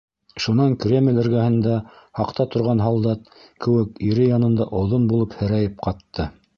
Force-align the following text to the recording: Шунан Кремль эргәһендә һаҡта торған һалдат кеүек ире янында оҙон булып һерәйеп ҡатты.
Шунан 0.43 0.71
Кремль 0.85 1.19
эргәһендә 1.23 1.75
һаҡта 2.21 2.47
торған 2.57 2.83
һалдат 2.87 3.31
кеүек 3.67 4.05
ире 4.09 4.27
янында 4.35 4.71
оҙон 4.83 5.11
булып 5.15 5.41
һерәйеп 5.43 5.83
ҡатты. 5.89 6.33